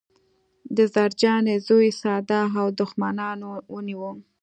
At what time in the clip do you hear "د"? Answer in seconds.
0.75-0.77